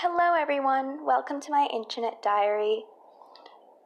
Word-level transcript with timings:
Hello, 0.00 0.34
everyone. 0.38 1.06
Welcome 1.06 1.40
to 1.40 1.50
my 1.50 1.68
internet 1.72 2.20
diary. 2.22 2.84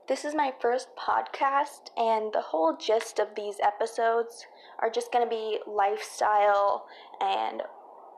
This 0.08 0.24
is 0.24 0.34
my 0.34 0.52
first 0.60 0.88
podcast, 0.96 1.90
and 1.96 2.32
the 2.32 2.40
whole 2.40 2.76
gist 2.76 3.20
of 3.20 3.36
these 3.36 3.60
episodes 3.62 4.44
are 4.80 4.90
just 4.90 5.12
going 5.12 5.24
to 5.24 5.30
be 5.30 5.60
lifestyle 5.68 6.88
and 7.20 7.62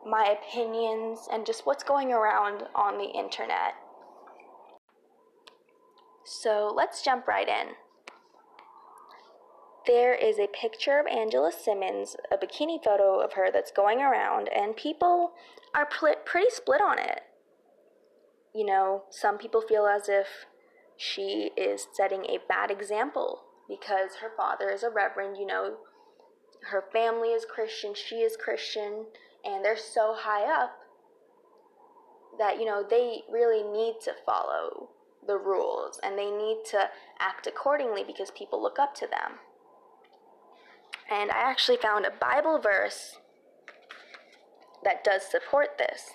my 0.08 0.24
opinions 0.24 1.28
and 1.30 1.44
just 1.44 1.66
what's 1.66 1.84
going 1.84 2.12
around 2.12 2.62
on 2.74 2.96
the 2.96 3.10
internet. 3.10 3.74
So 6.24 6.72
let's 6.74 7.02
jump 7.02 7.28
right 7.28 7.46
in. 7.46 7.74
There 9.86 10.14
is 10.14 10.38
a 10.38 10.46
picture 10.46 10.98
of 10.98 11.06
Angela 11.06 11.52
Simmons, 11.52 12.16
a 12.30 12.38
bikini 12.38 12.82
photo 12.82 13.20
of 13.20 13.34
her 13.34 13.50
that's 13.52 13.70
going 13.70 14.00
around, 14.00 14.48
and 14.48 14.74
people 14.74 15.32
are 15.74 15.84
pl- 15.84 16.14
pretty 16.24 16.48
split 16.48 16.80
on 16.80 16.98
it. 16.98 17.20
You 18.54 18.66
know, 18.66 19.04
some 19.10 19.38
people 19.38 19.62
feel 19.62 19.86
as 19.86 20.08
if 20.08 20.26
she 20.96 21.50
is 21.56 21.86
setting 21.92 22.24
a 22.26 22.38
bad 22.48 22.70
example 22.70 23.42
because 23.68 24.16
her 24.20 24.30
father 24.36 24.70
is 24.70 24.82
a 24.82 24.90
reverend, 24.90 25.36
you 25.38 25.46
know, 25.46 25.76
her 26.70 26.84
family 26.92 27.28
is 27.28 27.44
Christian, 27.44 27.94
she 27.94 28.16
is 28.16 28.36
Christian, 28.36 29.06
and 29.44 29.64
they're 29.64 29.76
so 29.76 30.14
high 30.16 30.44
up 30.44 30.78
that, 32.38 32.58
you 32.58 32.64
know, 32.64 32.84
they 32.88 33.22
really 33.30 33.62
need 33.62 33.96
to 34.04 34.12
follow 34.24 34.90
the 35.26 35.36
rules 35.36 36.00
and 36.02 36.18
they 36.18 36.30
need 36.30 36.58
to 36.70 36.88
act 37.18 37.46
accordingly 37.46 38.04
because 38.04 38.30
people 38.30 38.62
look 38.62 38.78
up 38.78 38.94
to 38.96 39.06
them. 39.06 39.38
And 41.10 41.30
I 41.30 41.38
actually 41.38 41.76
found 41.76 42.04
a 42.04 42.10
Bible 42.10 42.58
verse 42.58 43.16
that 44.84 45.04
does 45.04 45.22
support 45.22 45.78
this. 45.78 46.10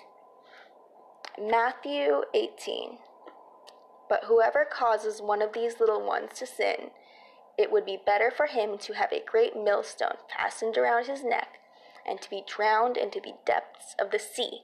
Matthew 1.40 2.22
18. 2.34 2.98
But 4.08 4.24
whoever 4.24 4.64
causes 4.64 5.20
one 5.20 5.42
of 5.42 5.52
these 5.52 5.80
little 5.80 6.04
ones 6.04 6.30
to 6.38 6.46
sin, 6.46 6.90
it 7.58 7.70
would 7.70 7.84
be 7.84 7.98
better 8.04 8.30
for 8.34 8.46
him 8.46 8.78
to 8.78 8.94
have 8.94 9.12
a 9.12 9.24
great 9.24 9.56
millstone 9.56 10.16
fastened 10.34 10.78
around 10.78 11.06
his 11.06 11.24
neck 11.24 11.58
and 12.08 12.20
to 12.22 12.30
be 12.30 12.42
drowned 12.46 12.96
into 12.96 13.20
the 13.20 13.34
depths 13.44 13.94
of 14.00 14.10
the 14.10 14.18
sea. 14.18 14.60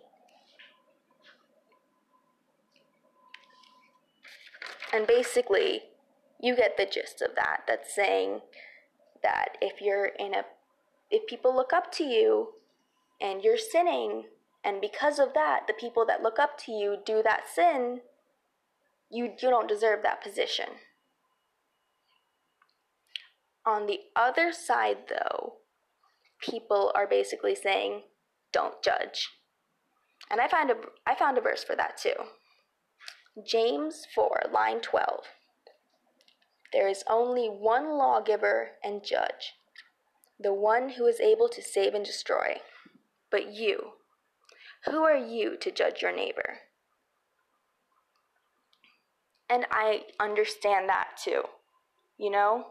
And 4.93 5.07
basically, 5.07 5.83
you 6.41 6.55
get 6.55 6.77
the 6.77 6.87
gist 6.87 7.21
of 7.21 7.35
that. 7.35 7.63
That's 7.67 7.93
saying 7.93 8.41
that 9.23 9.57
if 9.61 9.81
you're 9.81 10.07
in 10.07 10.35
a 10.35 10.45
if 11.11 11.27
people 11.27 11.55
look 11.55 11.73
up 11.73 11.93
to 11.93 12.05
you 12.05 12.55
and 13.21 13.43
you're 13.43 13.59
sinning 13.59 14.25
and 14.65 14.81
because 14.81 15.19
of 15.19 15.35
that 15.35 15.67
the 15.67 15.75
people 15.75 16.05
that 16.07 16.23
look 16.23 16.39
up 16.39 16.59
to 16.59 16.73
you 16.73 16.97
do 17.05 17.23
that 17.23 17.43
sin 17.53 18.01
you 19.11 19.25
you 19.41 19.51
don't 19.51 19.69
deserve 19.69 20.03
that 20.03 20.23
position. 20.23 20.67
On 23.67 23.87
the 23.87 24.01
other 24.17 24.53
side 24.53 25.09
though 25.09 25.55
people 26.41 26.93
are 26.95 27.07
basically 27.07 27.55
saying 27.55 28.03
don't 28.53 28.83
judge. 28.83 29.29
And 30.31 30.41
i 30.41 30.49
found 30.49 30.71
a 30.71 30.77
i 31.07 31.15
found 31.15 31.39
a 31.39 31.41
verse 31.41 31.63
for 31.63 31.77
that 31.77 31.97
too. 31.97 32.15
James 33.45 34.07
4 34.15 34.43
line 34.53 34.81
12 34.81 35.25
there 36.75 36.89
is 36.89 37.05
only 37.09 37.47
one 37.47 37.97
lawgiver 37.97 38.73
and 38.83 39.05
judge, 39.05 39.55
the 40.41 40.53
one 40.53 40.89
who 40.91 41.07
is 41.07 41.21
able 41.21 41.49
to 41.49 41.63
save 41.63 41.95
and 41.95 42.05
destroy. 42.05 42.57
But 43.31 43.53
you, 43.55 43.93
who 44.87 45.03
are 45.05 45.17
you 45.17 45.57
to 45.59 45.71
judge 45.71 46.03
your 46.03 46.15
neighbor? 46.15 46.59
And 49.49 49.67
I 49.71 50.03
understand 50.21 50.89
that 50.89 51.09
too. 51.23 51.43
You 52.19 52.31
know, 52.31 52.67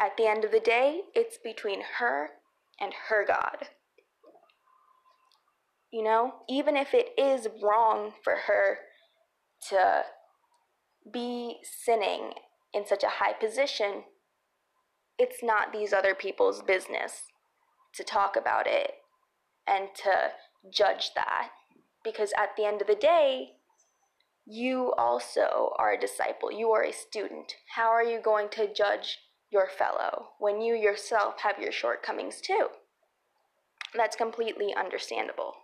at 0.00 0.16
the 0.16 0.26
end 0.26 0.44
of 0.44 0.50
the 0.50 0.60
day, 0.60 1.02
it's 1.14 1.38
between 1.42 1.80
her 1.98 2.30
and 2.80 2.92
her 3.08 3.24
God. 3.26 3.68
You 5.90 6.02
know, 6.02 6.34
even 6.48 6.76
if 6.76 6.92
it 6.92 7.08
is 7.18 7.48
wrong 7.62 8.12
for 8.22 8.36
her 8.46 8.78
to 9.70 10.02
be 11.10 11.56
sinning 11.62 12.32
in 12.74 12.86
such 12.86 13.02
a 13.02 13.08
high 13.08 13.32
position, 13.32 14.04
it's 15.18 15.42
not 15.42 15.72
these 15.72 15.92
other 15.92 16.14
people's 16.14 16.62
business 16.62 17.22
to 17.94 18.04
talk 18.04 18.36
about 18.36 18.66
it 18.66 18.92
and 19.66 19.88
to 20.02 20.30
judge 20.72 21.10
that. 21.14 21.50
Because 22.04 22.32
at 22.38 22.56
the 22.56 22.64
end 22.64 22.80
of 22.80 22.86
the 22.86 22.94
day, 22.94 23.52
you 24.46 24.92
also 24.96 25.74
are 25.78 25.92
a 25.92 26.00
disciple, 26.00 26.50
you 26.50 26.70
are 26.70 26.84
a 26.84 26.92
student. 26.92 27.54
How 27.74 27.88
are 27.88 28.02
you 28.02 28.20
going 28.20 28.48
to 28.50 28.72
judge 28.72 29.18
your 29.50 29.68
fellow 29.68 30.30
when 30.38 30.60
you 30.60 30.74
yourself 30.74 31.40
have 31.42 31.58
your 31.58 31.72
shortcomings 31.72 32.40
too? 32.40 32.68
That's 33.94 34.16
completely 34.16 34.74
understandable. 34.74 35.54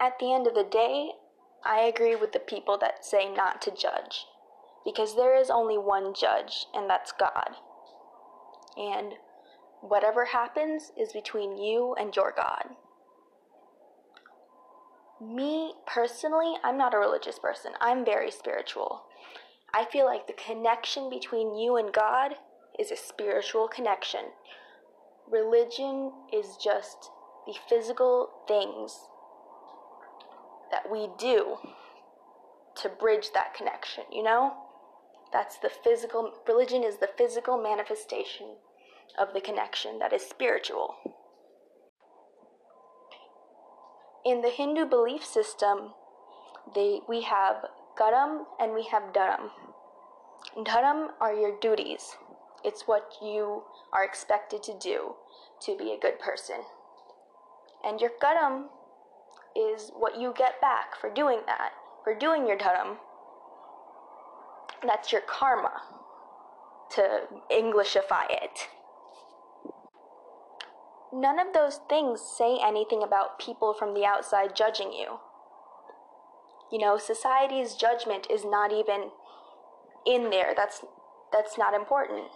At 0.00 0.18
the 0.18 0.32
end 0.32 0.46
of 0.46 0.54
the 0.54 0.68
day, 0.70 1.10
I 1.64 1.80
agree 1.80 2.14
with 2.14 2.32
the 2.32 2.38
people 2.38 2.78
that 2.78 3.04
say 3.04 3.32
not 3.32 3.62
to 3.62 3.70
judge 3.70 4.26
because 4.84 5.16
there 5.16 5.34
is 5.34 5.50
only 5.50 5.76
one 5.76 6.14
judge, 6.14 6.66
and 6.72 6.88
that's 6.88 7.12
God. 7.12 7.56
And 8.76 9.14
whatever 9.88 10.24
happens 10.24 10.92
is 10.98 11.12
between 11.12 11.56
you 11.56 11.94
and 11.98 12.14
your 12.14 12.32
God. 12.36 12.64
Me 15.20 15.74
personally, 15.86 16.54
I'm 16.62 16.76
not 16.76 16.94
a 16.94 16.98
religious 16.98 17.38
person, 17.38 17.72
I'm 17.80 18.04
very 18.04 18.30
spiritual. 18.30 19.04
I 19.72 19.84
feel 19.84 20.04
like 20.04 20.26
the 20.26 20.34
connection 20.34 21.10
between 21.10 21.56
you 21.56 21.76
and 21.76 21.92
God 21.92 22.32
is 22.78 22.90
a 22.90 22.96
spiritual 22.96 23.68
connection. 23.68 24.20
Religion 25.30 26.12
is 26.32 26.56
just 26.62 27.10
the 27.46 27.54
physical 27.68 28.30
things 28.46 28.98
that 30.70 30.90
we 30.90 31.08
do 31.18 31.56
to 32.82 32.88
bridge 32.88 33.28
that 33.32 33.54
connection, 33.54 34.04
you 34.12 34.22
know? 34.22 34.54
That's 35.32 35.58
the 35.58 35.70
physical, 35.70 36.32
religion 36.46 36.84
is 36.84 36.98
the 36.98 37.10
physical 37.16 37.60
manifestation 37.60 38.56
of 39.18 39.32
the 39.34 39.40
connection 39.40 39.98
that 39.98 40.12
is 40.12 40.22
spiritual. 40.22 40.94
In 44.24 44.42
the 44.42 44.50
Hindu 44.50 44.86
belief 44.86 45.24
system, 45.24 45.92
they, 46.74 47.00
we 47.08 47.22
have 47.22 47.66
Karam 47.96 48.46
and 48.58 48.74
we 48.74 48.84
have 48.90 49.12
Dharam. 49.12 49.50
Dharam 50.58 51.08
are 51.20 51.34
your 51.34 51.58
duties. 51.60 52.16
It's 52.64 52.82
what 52.86 53.14
you 53.22 53.62
are 53.92 54.04
expected 54.04 54.62
to 54.64 54.78
do 54.78 55.14
to 55.62 55.76
be 55.76 55.92
a 55.92 56.00
good 56.00 56.18
person. 56.18 56.56
And 57.84 58.00
your 58.00 58.10
Karam 58.20 58.68
is 59.54 59.92
what 59.96 60.20
you 60.20 60.34
get 60.36 60.60
back 60.60 61.00
for 61.00 61.12
doing 61.12 61.40
that, 61.46 61.70
for 62.04 62.14
doing 62.14 62.46
your 62.46 62.58
Dharam 62.58 62.96
that's 64.86 65.12
your 65.12 65.22
karma, 65.22 65.82
to 66.92 67.20
Englishify 67.50 68.26
it. 68.30 68.68
None 71.12 71.38
of 71.38 71.52
those 71.54 71.80
things 71.88 72.20
say 72.20 72.58
anything 72.62 73.02
about 73.02 73.38
people 73.38 73.72
from 73.72 73.94
the 73.94 74.04
outside 74.04 74.56
judging 74.56 74.92
you. 74.92 75.18
You 76.70 76.78
know, 76.78 76.98
society's 76.98 77.74
judgment 77.74 78.26
is 78.28 78.44
not 78.44 78.72
even 78.72 79.10
in 80.04 80.30
there. 80.30 80.52
That's 80.56 80.84
that's 81.32 81.56
not 81.58 81.74
important. 81.74 82.28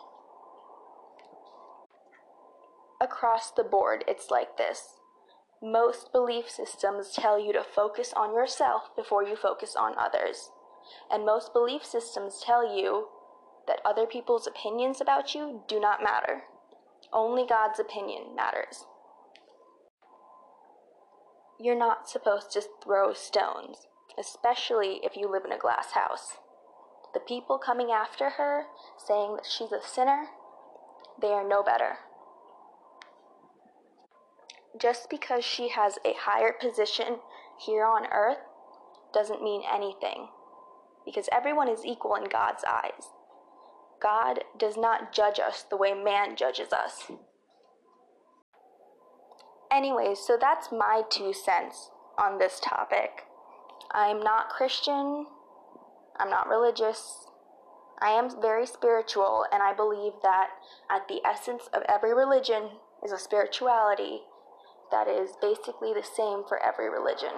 Across 3.00 3.52
the 3.52 3.64
board, 3.64 4.04
it's 4.06 4.30
like 4.30 4.56
this. 4.56 4.98
Most 5.62 6.12
belief 6.12 6.48
systems 6.48 7.12
tell 7.14 7.38
you 7.38 7.52
to 7.52 7.62
focus 7.64 8.12
on 8.16 8.34
yourself 8.34 8.94
before 8.94 9.22
you 9.22 9.36
focus 9.36 9.74
on 9.76 9.94
others. 9.98 10.50
And 11.10 11.24
most 11.24 11.52
belief 11.52 11.84
systems 11.84 12.42
tell 12.44 12.76
you 12.76 13.08
that 13.66 13.80
other 13.84 14.06
people's 14.06 14.46
opinions 14.46 15.00
about 15.00 15.34
you 15.34 15.62
do 15.68 15.80
not 15.80 16.02
matter. 16.02 16.44
Only 17.12 17.44
God's 17.46 17.80
opinion 17.80 18.34
matters. 18.36 18.84
You're 21.58 21.78
not 21.78 22.08
supposed 22.08 22.52
to 22.52 22.62
throw 22.82 23.12
stones, 23.12 23.86
especially 24.18 25.00
if 25.02 25.16
you 25.16 25.30
live 25.30 25.44
in 25.44 25.52
a 25.52 25.58
glass 25.58 25.92
house. 25.92 26.38
The 27.12 27.20
people 27.20 27.58
coming 27.58 27.90
after 27.90 28.30
her, 28.30 28.64
saying 28.96 29.36
that 29.36 29.46
she's 29.46 29.72
a 29.72 29.82
sinner, 29.82 30.26
they 31.20 31.28
are 31.28 31.46
no 31.46 31.62
better. 31.62 31.96
Just 34.80 35.10
because 35.10 35.44
she 35.44 35.68
has 35.70 35.98
a 36.04 36.14
higher 36.16 36.52
position 36.58 37.18
here 37.58 37.84
on 37.84 38.06
earth 38.12 38.38
doesn't 39.12 39.42
mean 39.42 39.62
anything 39.70 40.28
because 41.04 41.28
everyone 41.32 41.68
is 41.68 41.84
equal 41.84 42.14
in 42.14 42.24
God's 42.24 42.62
eyes. 42.64 43.10
God 44.00 44.44
does 44.58 44.76
not 44.76 45.12
judge 45.12 45.38
us 45.38 45.64
the 45.68 45.76
way 45.76 45.92
man 45.92 46.36
judges 46.36 46.72
us. 46.72 47.10
Anyways, 49.70 50.18
so 50.18 50.36
that's 50.40 50.72
my 50.72 51.02
two 51.10 51.32
cents 51.32 51.90
on 52.18 52.38
this 52.38 52.60
topic. 52.60 53.24
I'm 53.92 54.20
not 54.20 54.48
Christian. 54.48 55.26
I'm 56.18 56.30
not 56.30 56.48
religious. 56.48 57.26
I 58.02 58.10
am 58.10 58.40
very 58.40 58.66
spiritual, 58.66 59.44
and 59.52 59.62
I 59.62 59.74
believe 59.74 60.12
that 60.22 60.48
at 60.90 61.06
the 61.08 61.20
essence 61.24 61.68
of 61.72 61.82
every 61.88 62.14
religion 62.14 62.70
is 63.04 63.12
a 63.12 63.18
spirituality 63.18 64.22
that 64.90 65.06
is 65.06 65.30
basically 65.40 65.92
the 65.92 66.02
same 66.02 66.42
for 66.48 66.62
every 66.62 66.88
religion. 66.88 67.32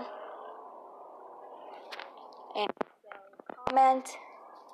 And 2.57 2.71
so, 2.79 3.65
comment, 3.69 4.09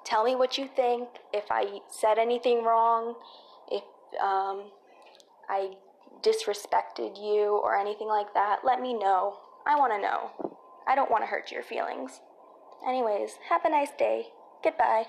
tell 0.09 0.25
me 0.25 0.35
what 0.35 0.57
you 0.57 0.69
think, 0.75 1.09
if 1.35 1.45
I 1.51 1.81
said 1.91 2.19
anything 2.19 2.65
wrong, 2.65 3.15
if 3.71 3.83
um, 4.23 4.71
I 5.51 5.73
disrespected 6.23 7.21
you 7.21 7.61
or 7.63 7.77
anything 7.77 8.09
like 8.09 8.33
that, 8.33 8.61
let 8.65 8.81
me 8.81 8.95
know. 8.95 9.37
I 9.67 9.77
want 9.77 9.93
to 9.93 10.01
know. 10.01 10.57
I 10.87 10.95
don't 10.95 11.11
want 11.11 11.23
to 11.23 11.27
hurt 11.27 11.53
your 11.53 11.63
feelings. 11.63 12.21
Anyways, 12.87 13.33
have 13.51 13.65
a 13.67 13.71
nice 13.71 13.91
day. 13.99 14.29
Goodbye. 14.65 15.05